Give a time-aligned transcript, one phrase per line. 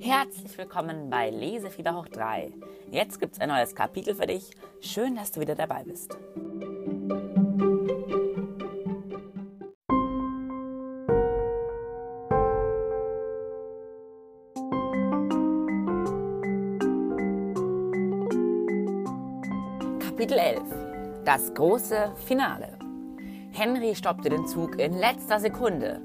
[0.00, 2.52] Herzlich willkommen bei Lesefieber hoch 3.
[2.90, 4.50] Jetzt gibt's ein neues Kapitel für dich.
[4.80, 6.16] Schön, dass du wieder dabei bist.
[20.00, 20.62] Kapitel 11
[21.24, 22.78] Das große Finale
[23.50, 26.00] Henry stoppte den Zug in letzter Sekunde.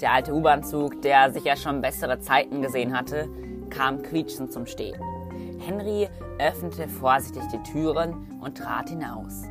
[0.00, 3.28] Der alte U-Bahn-Zug, der sicher schon bessere Zeiten gesehen hatte,
[3.68, 5.00] kam quietschend zum Stehen.
[5.58, 9.42] Henry öffnete vorsichtig die Türen und trat hinaus.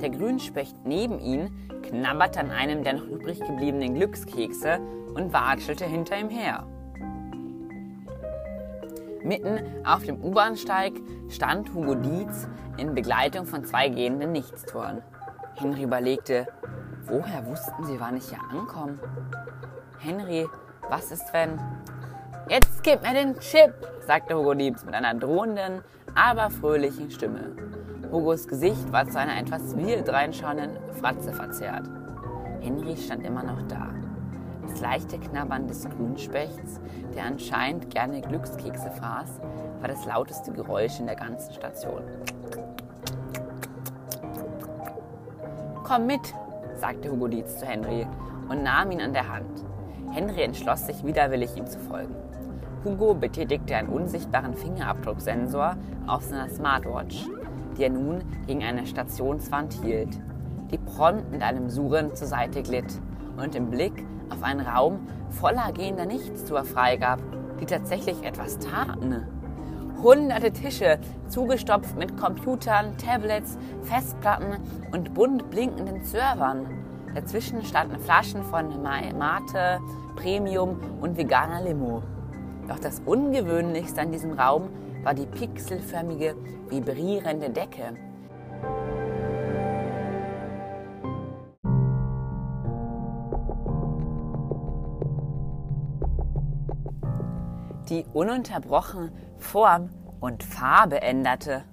[0.00, 1.50] Der Grünspecht neben ihm
[1.82, 4.80] knabberte an einem der noch übrig gebliebenen Glückskekse
[5.14, 6.66] und watschelte hinter ihm her.
[9.22, 10.94] Mitten auf dem U-Bahnsteig
[11.28, 15.02] stand Hugo Dietz in Begleitung von zwei gehenden Nichtstouren.
[15.56, 16.46] Henry überlegte,
[17.04, 18.98] woher wussten sie, wann ich hier ankomme?
[20.02, 20.48] Henry,
[20.88, 21.60] was ist wenn...
[22.48, 23.74] Jetzt gib mir den Chip,
[24.06, 25.82] sagte Hugo Dietz mit einer drohenden,
[26.14, 27.52] aber fröhlichen Stimme.
[28.10, 31.86] Hugos Gesicht war zu einer etwas wild reinschauenden Fratze verzerrt.
[32.60, 33.90] Henry stand immer noch da.
[34.66, 36.80] Das leichte Knabbern des Grünspechts,
[37.14, 39.40] der anscheinend gerne Glückskekse fraß,
[39.80, 42.02] war das lauteste Geräusch in der ganzen Station.
[45.84, 46.34] Komm mit,
[46.76, 48.06] sagte Hugo Dietz zu Henry
[48.48, 49.69] und nahm ihn an der Hand.
[50.12, 52.14] Henry entschloss sich widerwillig, ihm zu folgen.
[52.84, 57.26] Hugo betätigte einen unsichtbaren Fingerabdrucksensor auf seiner Smartwatch,
[57.76, 60.18] die er nun gegen eine Stationswand hielt,
[60.70, 63.00] die prompt mit einem Surren zur Seite glitt
[63.36, 67.20] und im Blick auf einen Raum voller gehender Nichtstour freigab,
[67.60, 69.26] die tatsächlich etwas taten.
[70.02, 70.98] Hunderte Tische,
[71.28, 74.56] zugestopft mit Computern, Tablets, Festplatten
[74.92, 76.66] und bunt blinkenden Servern.
[77.14, 79.80] Dazwischen standen Flaschen von Mate,
[80.16, 82.02] Premium und veganer Limo.
[82.68, 84.68] Doch das Ungewöhnlichste an diesem Raum
[85.02, 86.36] war die pixelförmige,
[86.68, 87.94] vibrierende Decke.
[97.90, 99.90] die ununterbrochen Form
[100.20, 101.64] und Farbe änderte.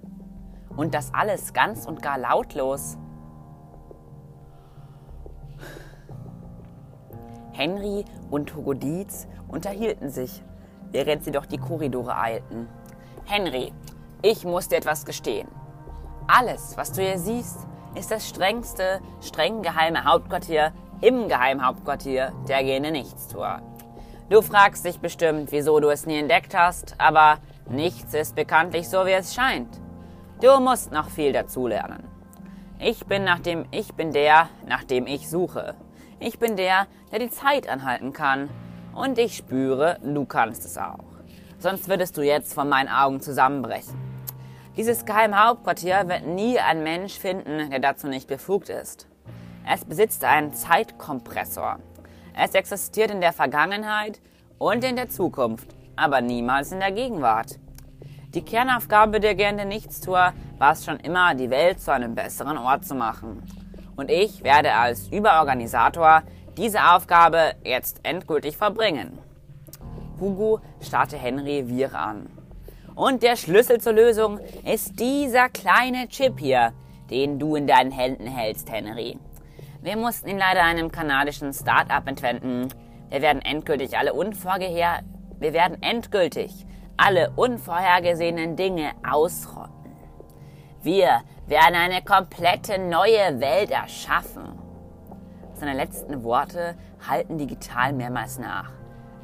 [0.76, 2.98] Und das alles ganz und gar lautlos.
[7.58, 10.42] Henry und Hugo Dietz unterhielten sich
[10.92, 12.68] während sie durch die Korridore eilten.
[13.26, 13.72] Henry,
[14.22, 15.48] ich muss dir etwas gestehen.
[16.26, 17.58] Alles, was du hier siehst,
[17.94, 23.60] ist das strengste, streng geheime Hauptquartier im Geheimhauptquartier der Gene Nichtstour.
[24.28, 27.38] Du fragst dich bestimmt, wieso du es nie entdeckt hast, aber
[27.68, 29.80] nichts ist bekanntlich so, wie es scheint.
[30.40, 32.04] Du musst noch viel dazulernen.
[32.78, 35.74] Ich bin nach dem Ich bin der, nach dem ich suche.
[36.20, 38.50] Ich bin der, der die Zeit anhalten kann.
[38.94, 41.04] Und ich spüre, du kannst es auch.
[41.58, 43.94] Sonst würdest du jetzt von meinen Augen zusammenbrechen.
[44.76, 49.08] Dieses geheime Hauptquartier wird nie ein Mensch finden, der dazu nicht befugt ist.
[49.70, 51.78] Es besitzt einen Zeitkompressor.
[52.36, 54.20] Es existiert in der Vergangenheit
[54.58, 57.58] und in der Zukunft, aber niemals in der Gegenwart.
[58.34, 62.84] Die Kernaufgabe der Gerne Nichtstour war es schon immer, die Welt zu einem besseren Ort
[62.84, 63.42] zu machen.
[63.98, 66.22] Und ich werde als Überorganisator
[66.56, 69.18] diese Aufgabe jetzt endgültig verbringen.
[70.18, 72.30] Hugo starrte Henry wirr an.
[72.94, 76.72] Und der Schlüssel zur Lösung ist dieser kleine Chip hier,
[77.10, 79.18] den du in deinen Händen hältst, Henry.
[79.82, 82.68] Wir mussten ihn leider einem kanadischen Start-up entwenden.
[83.10, 85.02] Wir werden endgültig alle unvorgeher
[85.40, 86.66] wir werden endgültig
[86.96, 89.77] alle unvorhergesehenen Dinge ausrotten.
[90.82, 94.56] Wir werden eine komplette neue Welt erschaffen.
[95.54, 96.76] Seine letzten Worte
[97.08, 98.70] halten digital mehrmals nach.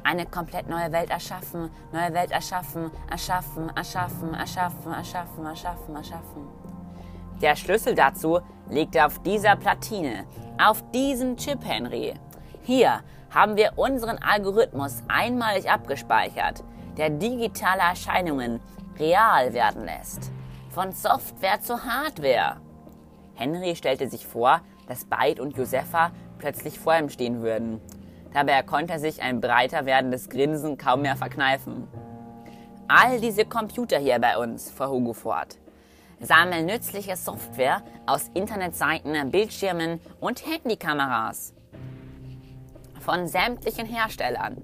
[0.03, 6.47] Eine komplett neue Welt erschaffen, neue Welt erschaffen, erschaffen, erschaffen, erschaffen, erschaffen, erschaffen, erschaffen.
[7.41, 8.39] Der Schlüssel dazu
[8.69, 10.25] liegt auf dieser Platine,
[10.61, 12.15] auf diesem Chip, Henry.
[12.63, 12.99] Hier
[13.33, 16.65] haben wir unseren Algorithmus einmalig abgespeichert,
[16.97, 18.59] der digitale Erscheinungen
[18.99, 20.31] real werden lässt.
[20.75, 22.57] Von Software zu Hardware.
[23.35, 27.79] Henry stellte sich vor, dass Byte und Josefa plötzlich vor ihm stehen würden.
[28.33, 31.87] Dabei konnte er sich ein breiter werdendes Grinsen kaum mehr verkneifen.
[32.89, 35.59] All diese Computer hier bei uns, fuhr Hugo fort,
[36.19, 41.53] sammeln nützliche Software aus Internetseiten, Bildschirmen und Handykameras.
[42.99, 44.57] Von sämtlichen Herstellern,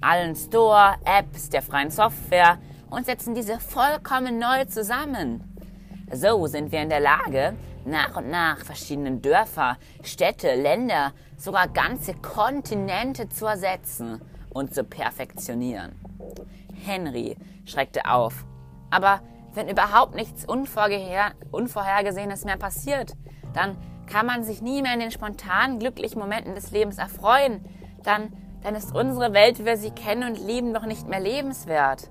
[0.00, 2.56] allen Store, Apps der freien Software
[2.92, 5.42] und setzen diese vollkommen neu zusammen.
[6.12, 7.54] So sind wir in der Lage,
[7.86, 15.92] nach und nach verschiedene Dörfer, Städte, Länder, sogar ganze Kontinente zu ersetzen und zu perfektionieren.
[16.84, 18.44] Henry schreckte auf.
[18.90, 19.22] Aber
[19.54, 23.14] wenn überhaupt nichts Unvorher Unvorhergesehenes mehr passiert,
[23.54, 27.64] dann kann man sich nie mehr in den spontanen, glücklichen Momenten des Lebens erfreuen.
[28.02, 32.10] Dann, dann ist unsere Welt, wie wir sie kennen und lieben, doch nicht mehr lebenswert.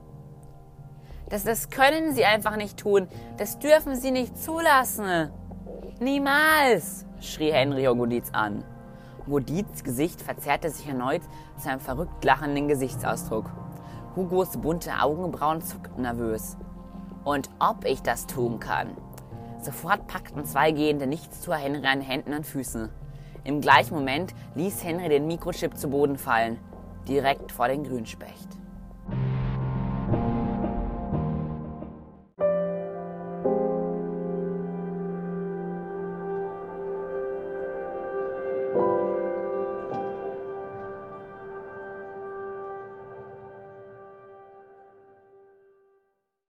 [1.31, 3.07] Das, das können sie einfach nicht tun.
[3.37, 5.31] Das dürfen sie nicht zulassen.
[5.99, 8.65] Niemals, schrie Henry Hogodiz an.
[9.25, 11.21] Hogodiz Gesicht verzerrte sich erneut
[11.57, 13.49] zu einem verrückt lachenden Gesichtsausdruck.
[14.15, 16.57] Hugos bunte Augenbrauen zuckten nervös.
[17.23, 18.97] Und ob ich das tun kann?
[19.61, 22.89] Sofort packten zwei Gehende Nichtstuer Henry an Händen und Füßen.
[23.45, 26.59] Im gleichen Moment ließ Henry den Mikrochip zu Boden fallen,
[27.07, 28.60] direkt vor den Grünspecht.